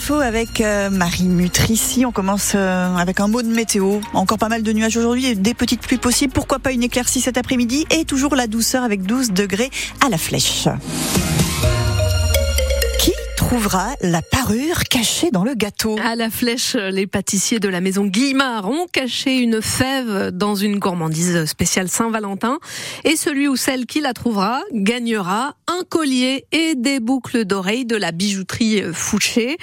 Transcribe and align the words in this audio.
infos 0.00 0.20
avec 0.20 0.62
euh, 0.62 0.88
Marie 0.88 1.28
Mutrici. 1.28 2.06
On 2.06 2.10
commence 2.10 2.52
euh, 2.54 2.96
avec 2.96 3.20
un 3.20 3.28
mot 3.28 3.42
de 3.42 3.48
météo. 3.48 4.00
Encore 4.14 4.38
pas 4.38 4.48
mal 4.48 4.62
de 4.62 4.72
nuages 4.72 4.96
aujourd'hui 4.96 5.26
et 5.26 5.34
des 5.34 5.52
petites 5.52 5.82
pluies 5.82 5.98
possibles. 5.98 6.32
Pourquoi 6.32 6.58
pas 6.58 6.72
une 6.72 6.82
éclaircie 6.82 7.20
cet 7.20 7.36
après-midi 7.36 7.84
et 7.90 8.06
toujours 8.06 8.34
la 8.34 8.46
douceur 8.46 8.82
avec 8.82 9.02
12 9.02 9.32
degrés 9.32 9.68
à 10.02 10.08
la 10.08 10.16
flèche 10.16 10.68
trouvera 13.50 13.96
la 14.00 14.22
parure 14.22 14.84
cachée 14.84 15.32
dans 15.32 15.42
le 15.42 15.54
gâteau. 15.54 15.96
À 16.04 16.14
la 16.14 16.30
flèche, 16.30 16.76
les 16.76 17.08
pâtissiers 17.08 17.58
de 17.58 17.68
la 17.68 17.80
maison 17.80 18.04
Guillemard 18.04 18.70
ont 18.70 18.86
caché 18.86 19.38
une 19.38 19.60
fève 19.60 20.30
dans 20.30 20.54
une 20.54 20.78
gourmandise 20.78 21.46
spéciale 21.46 21.88
Saint-Valentin. 21.88 22.60
Et 23.02 23.16
celui 23.16 23.48
ou 23.48 23.56
celle 23.56 23.86
qui 23.86 24.00
la 24.00 24.12
trouvera 24.12 24.60
gagnera 24.72 25.56
un 25.66 25.82
collier 25.82 26.44
et 26.52 26.76
des 26.76 27.00
boucles 27.00 27.44
d'oreilles 27.44 27.86
de 27.86 27.96
la 27.96 28.12
bijouterie 28.12 28.84
Fouché 28.92 29.56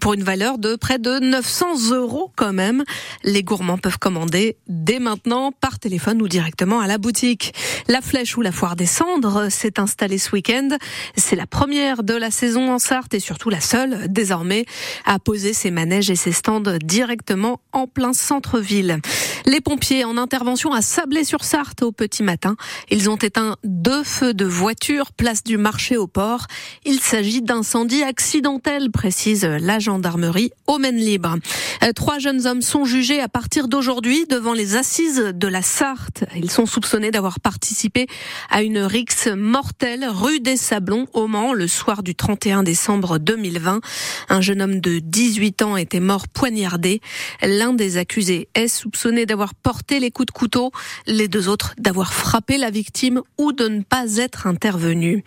pour 0.00 0.14
une 0.14 0.24
valeur 0.24 0.56
de 0.56 0.74
près 0.76 0.98
de 0.98 1.18
900 1.18 1.90
euros 1.90 2.32
quand 2.34 2.54
même. 2.54 2.82
Les 3.24 3.42
gourmands 3.42 3.76
peuvent 3.76 3.98
commander 3.98 4.56
dès 4.68 5.00
maintenant 5.00 5.52
par 5.52 5.78
téléphone 5.78 6.22
ou 6.22 6.28
directement 6.28 6.80
à 6.80 6.86
la 6.86 6.96
boutique. 6.96 7.52
La 7.88 8.00
flèche 8.00 8.38
ou 8.38 8.40
la 8.40 8.52
foire 8.52 8.74
des 8.74 8.86
cendres 8.86 9.50
s'est 9.50 9.78
installée 9.78 10.16
ce 10.16 10.30
week-end. 10.32 10.70
C'est 11.14 11.36
la 11.36 11.46
première 11.46 12.04
de 12.04 12.14
la 12.14 12.30
saison 12.30 12.72
en 12.72 12.78
Sarthe 13.02 13.14
et 13.14 13.20
surtout 13.20 13.50
la 13.50 13.60
seule 13.60 14.06
désormais 14.08 14.64
à 15.04 15.18
poser 15.18 15.52
ses 15.52 15.72
manèges 15.72 16.08
et 16.10 16.14
ses 16.14 16.30
stands 16.30 16.62
directement 16.84 17.58
en 17.72 17.88
plein 17.88 18.12
centre-ville. 18.12 19.00
Les 19.44 19.60
pompiers 19.60 20.04
en 20.04 20.16
intervention 20.16 20.72
à 20.72 20.82
Sablé-sur-Sarthe 20.82 21.82
au 21.82 21.90
petit 21.90 22.22
matin. 22.22 22.54
Ils 22.90 23.10
ont 23.10 23.16
éteint 23.16 23.56
deux 23.64 24.04
feux 24.04 24.34
de 24.34 24.44
voiture 24.44 25.10
place 25.10 25.42
du 25.42 25.56
marché 25.56 25.96
au 25.96 26.06
port. 26.06 26.46
Il 26.84 27.00
s'agit 27.00 27.42
d'incendie 27.42 28.04
accidentel, 28.04 28.92
précise 28.92 29.44
la 29.44 29.80
gendarmerie 29.80 30.52
au 30.68 30.78
Maine 30.78 30.96
libre. 30.96 31.36
Euh, 31.82 31.92
trois 31.92 32.20
jeunes 32.20 32.46
hommes 32.46 32.62
sont 32.62 32.84
jugés 32.84 33.20
à 33.20 33.28
partir 33.28 33.66
d'aujourd'hui 33.66 34.26
devant 34.26 34.52
les 34.52 34.76
assises 34.76 35.32
de 35.34 35.48
la 35.48 35.62
Sarthe. 35.62 36.24
Ils 36.36 36.50
sont 36.50 36.66
soupçonnés 36.66 37.10
d'avoir 37.10 37.40
participé 37.40 38.06
à 38.48 38.62
une 38.62 38.78
rixe 38.78 39.26
mortelle 39.26 40.06
rue 40.08 40.38
des 40.38 40.56
Sablons 40.56 41.08
au 41.14 41.26
Mans 41.26 41.52
le 41.52 41.66
soir 41.66 42.04
du 42.04 42.14
31 42.14 42.62
décembre 42.62 42.91
2020. 42.98 43.80
Un 44.28 44.40
jeune 44.40 44.62
homme 44.62 44.80
de 44.80 44.98
18 44.98 45.62
ans 45.62 45.76
était 45.76 46.00
mort 46.00 46.28
poignardé. 46.28 47.00
L'un 47.42 47.72
des 47.72 47.96
accusés 47.96 48.48
est 48.54 48.68
soupçonné 48.68 49.26
d'avoir 49.26 49.54
porté 49.54 50.00
les 50.00 50.10
coups 50.10 50.26
de 50.26 50.32
couteau, 50.32 50.72
les 51.06 51.28
deux 51.28 51.48
autres 51.48 51.74
d'avoir 51.78 52.12
frappé 52.12 52.58
la 52.58 52.70
victime 52.70 53.22
ou 53.38 53.52
de 53.52 53.68
ne 53.68 53.82
pas 53.82 54.16
être 54.16 54.46
intervenus. 54.46 55.22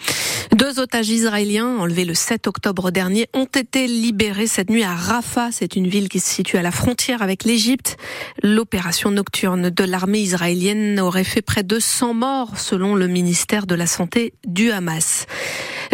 Deux 0.53 0.80
otages 0.80 1.09
israéliens 1.09 1.77
enlevés 1.77 2.05
le 2.05 2.13
7 2.13 2.47
octobre 2.47 2.91
dernier 2.91 3.27
ont 3.33 3.45
été 3.45 3.88
libérés 3.88 4.47
cette 4.47 4.69
nuit 4.69 4.83
à 4.83 4.95
Rafah. 4.95 5.50
C'est 5.52 5.75
une 5.75 5.88
ville 5.88 6.07
qui 6.07 6.19
se 6.19 6.29
situe 6.29 6.57
à 6.57 6.61
la 6.61 6.72
frontière 6.72 7.22
avec 7.22 7.44
l'Égypte. 7.44 7.97
L'opération 8.44 9.11
nocturne 9.11 9.69
de 9.69 9.83
l'armée 9.83 10.22
israélienne 10.22 11.00
aurait 11.00 11.23
fait 11.23 11.41
près 11.41 11.63
de 11.63 11.79
100 11.79 12.13
morts 12.13 12.57
selon 12.57 12.95
le 12.95 13.07
ministère 13.07 13.66
de 13.66 13.75
la 13.75 13.88
Santé 13.88 14.33
du 14.45 14.72
Hamas. 14.72 15.25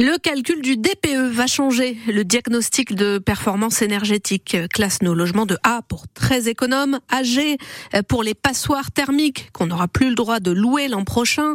Le 0.03 0.17
calcul 0.17 0.63
du 0.63 0.77
DPE 0.77 1.31
va 1.31 1.45
changer. 1.45 1.95
Le 2.07 2.23
diagnostic 2.23 2.95
de 2.95 3.19
performance 3.19 3.83
énergétique 3.83 4.57
classe 4.73 5.03
nos 5.03 5.13
logements 5.13 5.45
de 5.45 5.59
A 5.61 5.83
pour 5.88 6.07
très 6.07 6.49
économes, 6.49 6.99
à 7.07 7.21
G 7.21 7.59
pour 8.07 8.23
les 8.23 8.33
passoires 8.33 8.89
thermiques 8.89 9.52
qu'on 9.53 9.67
n'aura 9.67 9.88
plus 9.88 10.09
le 10.09 10.16
droit 10.16 10.39
de 10.39 10.49
louer 10.49 10.88
l'an 10.88 11.03
prochain. 11.03 11.53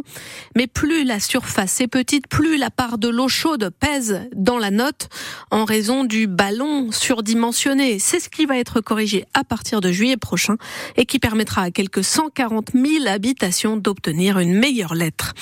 Mais 0.55 0.65
plus 0.65 1.03
la 1.03 1.19
surface 1.19 1.81
est 1.81 1.89
petite, 1.89 2.29
plus 2.29 2.55
la 2.55 2.69
part 2.69 2.97
de 2.97 3.09
l'eau 3.09 3.27
chaude 3.27 3.69
pèse 3.81 4.21
dans 4.33 4.59
la 4.59 4.71
note 4.71 5.09
en 5.51 5.65
raison 5.65 6.05
du 6.05 6.27
ballon 6.27 6.89
surdimensionné. 6.93 7.99
C'est 7.99 8.21
ce 8.21 8.29
qui 8.29 8.45
va 8.45 8.57
être 8.57 8.79
corrigé 8.79 9.25
à 9.33 9.43
partir 9.43 9.81
de 9.81 9.91
juillet 9.91 10.15
prochain 10.15 10.55
et 10.95 11.05
qui 11.05 11.19
permettra 11.19 11.63
à 11.63 11.71
quelques 11.71 12.05
140 12.05 12.69
000 12.73 13.07
habitations 13.07 13.75
d'obtenir 13.75 14.39
une 14.39 14.53
meilleure 14.53 14.95
lettre. 14.95 15.33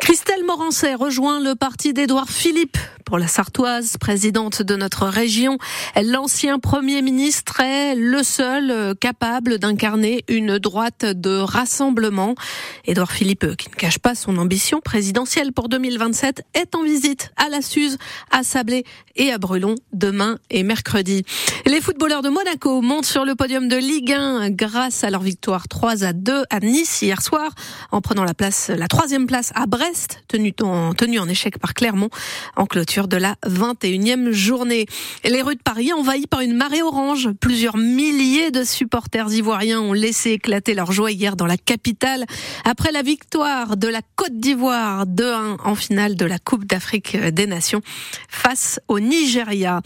Christelle 0.00 0.44
Morancet 0.44 0.94
rejoint 0.94 1.40
le 1.40 1.54
parti 1.54 1.92
d'Édouard 1.92 2.28
Philippe 2.28 2.78
pour 3.10 3.18
la 3.18 3.26
Sartoise, 3.26 3.96
présidente 3.96 4.62
de 4.62 4.76
notre 4.76 5.06
région. 5.06 5.58
L'ancien 6.00 6.60
Premier 6.60 7.02
ministre 7.02 7.58
est 7.58 7.96
le 7.96 8.22
seul 8.22 8.70
euh, 8.70 8.94
capable 8.94 9.58
d'incarner 9.58 10.24
une 10.28 10.60
droite 10.60 11.04
de 11.04 11.38
rassemblement. 11.38 12.36
Édouard 12.84 13.10
Philippe, 13.10 13.42
euh, 13.42 13.56
qui 13.56 13.68
ne 13.68 13.74
cache 13.74 13.98
pas 13.98 14.14
son 14.14 14.38
ambition 14.38 14.80
présidentielle 14.80 15.52
pour 15.52 15.68
2027, 15.68 16.44
est 16.54 16.76
en 16.76 16.84
visite 16.84 17.32
à 17.36 17.48
la 17.48 17.62
Suze, 17.62 17.98
à 18.30 18.44
Sablé 18.44 18.84
et 19.16 19.32
à 19.32 19.38
Brulon 19.38 19.74
demain 19.92 20.38
et 20.48 20.62
mercredi. 20.62 21.24
Les 21.66 21.80
footballeurs 21.80 22.22
de 22.22 22.28
Monaco 22.28 22.80
montent 22.80 23.06
sur 23.06 23.24
le 23.24 23.34
podium 23.34 23.66
de 23.66 23.76
Ligue 23.76 24.12
1 24.12 24.50
grâce 24.50 25.02
à 25.02 25.10
leur 25.10 25.22
victoire 25.22 25.66
3 25.66 26.04
à 26.04 26.12
2 26.12 26.44
à 26.48 26.60
Nice 26.60 27.02
hier 27.02 27.20
soir 27.22 27.50
en 27.90 28.00
prenant 28.00 28.24
la 28.24 28.34
place, 28.34 28.68
la 28.68 28.86
troisième 28.86 29.26
place 29.26 29.50
à 29.56 29.66
Brest, 29.66 30.22
tenue 30.28 30.54
en, 30.62 30.94
tenue 30.94 31.18
en 31.18 31.28
échec 31.28 31.58
par 31.58 31.74
Clermont 31.74 32.08
en 32.54 32.66
clôture 32.66 32.99
de 33.08 33.16
la 33.16 33.36
21e 33.46 34.30
journée. 34.30 34.86
Les 35.24 35.42
rues 35.42 35.56
de 35.56 35.62
Paris 35.62 35.92
envahies 35.92 36.26
par 36.26 36.40
une 36.40 36.54
marée 36.54 36.82
orange. 36.82 37.30
Plusieurs 37.40 37.76
milliers 37.76 38.50
de 38.50 38.64
supporters 38.64 39.32
ivoiriens 39.32 39.80
ont 39.80 39.92
laissé 39.92 40.30
éclater 40.32 40.74
leur 40.74 40.92
joie 40.92 41.10
hier 41.10 41.36
dans 41.36 41.46
la 41.46 41.56
capitale 41.56 42.24
après 42.64 42.92
la 42.92 43.02
victoire 43.02 43.76
de 43.76 43.88
la 43.88 44.00
Côte 44.16 44.38
d'Ivoire 44.38 45.06
2-1 45.06 45.56
en 45.64 45.74
finale 45.74 46.16
de 46.16 46.24
la 46.24 46.38
Coupe 46.38 46.64
d'Afrique 46.64 47.16
des 47.16 47.46
Nations 47.46 47.80
face 48.28 48.80
au 48.88 49.00
Nigeria. 49.00 49.80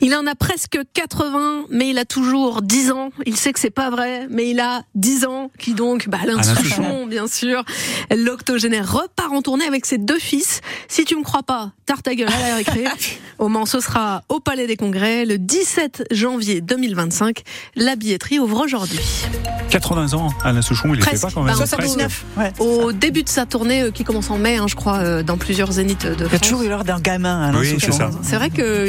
Il 0.00 0.14
en 0.14 0.26
a 0.26 0.34
presque 0.34 0.78
80, 0.94 1.66
mais 1.70 1.90
il 1.90 1.98
a 1.98 2.04
toujours 2.04 2.62
10 2.62 2.90
ans. 2.92 3.10
Il 3.26 3.36
sait 3.36 3.52
que 3.52 3.60
c'est 3.60 3.70
pas 3.70 3.90
vrai, 3.90 4.26
mais 4.30 4.50
il 4.50 4.60
a 4.60 4.82
10 4.94 5.24
ans, 5.26 5.50
qui 5.58 5.74
donc, 5.74 6.08
bah, 6.08 6.18
Alain 6.22 6.42
Souchon, 6.42 7.06
bien 7.06 7.26
sûr. 7.26 7.64
L'octogénaire 8.14 8.90
repart 8.92 9.32
en 9.32 9.42
tournée 9.42 9.66
avec 9.66 9.86
ses 9.86 9.98
deux 9.98 10.18
fils. 10.18 10.60
Si 10.88 11.04
tu 11.04 11.16
me 11.16 11.22
crois 11.22 11.42
pas, 11.42 11.72
tarte 11.86 12.04
ta 12.04 12.14
gueule 12.14 12.28
à 12.28 12.56
la 12.56 12.57
récré. 12.58 12.84
Au 13.38 13.48
Mans, 13.48 13.66
ce 13.66 13.78
sera 13.78 14.22
au 14.28 14.40
Palais 14.40 14.66
des 14.66 14.76
Congrès 14.76 15.24
le 15.24 15.38
17 15.38 16.06
janvier 16.10 16.60
2025. 16.60 17.42
La 17.76 17.94
billetterie 17.94 18.40
ouvre 18.40 18.64
aujourd'hui. 18.64 18.98
80 19.70 20.14
ans, 20.14 20.28
Alain 20.42 20.60
Souchon, 20.60 20.92
il 20.92 20.98
Presque. 20.98 21.22
pas 21.22 21.30
quand 21.32 21.42
même. 21.44 21.54
79. 21.54 22.24
Ouais, 22.36 22.52
Au 22.58 22.90
début 22.92 23.22
de 23.22 23.28
sa 23.28 23.46
tournée 23.46 23.82
euh, 23.82 23.90
qui 23.92 24.02
commence 24.02 24.30
en 24.30 24.38
mai, 24.38 24.56
hein, 24.56 24.66
je 24.66 24.74
crois, 24.74 24.96
euh, 24.98 25.22
dans 25.22 25.36
plusieurs 25.36 25.70
zéniths 25.70 26.04
de 26.06 26.16
Il 26.18 26.24
a 26.24 26.28
France. 26.30 26.40
toujours 26.40 26.62
eu 26.62 26.68
l'air 26.68 26.82
d'un 26.84 26.98
gamin. 26.98 27.42
Alain 27.42 27.60
Oui, 27.60 27.68
Souchon. 27.78 27.92
c'est 27.92 27.98
ça. 27.98 28.10
C'est 28.22 28.34
vrai 28.36 28.50
que 28.50 28.88